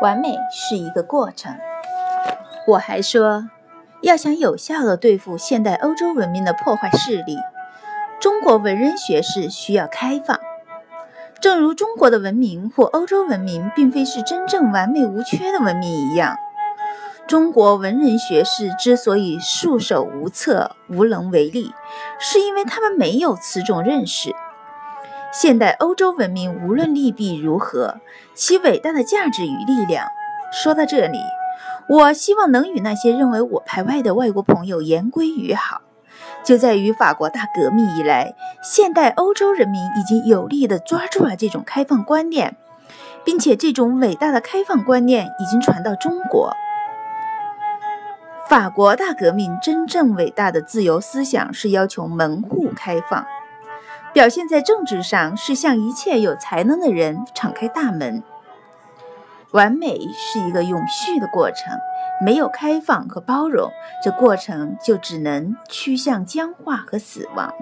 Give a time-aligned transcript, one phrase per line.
[0.00, 1.54] 完美是一个过程。
[2.66, 3.48] 我还说，
[4.02, 7.38] 要想有效地对付现代欧洲文明的破坏势力，
[8.20, 10.38] 中国文人学士需要开放。
[11.40, 16.36] 正如中国的文明或欧洲文明并非是真正完美无缺的文明一样，
[17.26, 21.72] 中国文人学士之所以束手无策、无能为力，
[22.18, 24.34] 是因为他们没有此种认识。
[25.32, 28.00] 现代欧洲文明无论利弊如何，
[28.34, 30.06] 其伟大的价值与力量。
[30.52, 31.20] 说到这里，
[31.88, 35.82] 我希望能与那些认为我排外的外国朋友言归于好，
[36.42, 42.56] 就在于法国大革命以来，现代欧洲人民已经有力地抓住了这种开放观念，
[43.24, 46.52] 并且这种伟大的开放观念已经传到中国。
[48.48, 53.24] 法国大革命真正伟大的自由思想是要求门户开放。
[54.12, 58.22] 表现在政治上是向一切有才能的人敞开大门。
[59.52, 61.78] 完美是一个永续的过程，
[62.20, 63.70] 没有开放和包容，
[64.02, 67.52] 这过程就只能趋向僵化和死亡。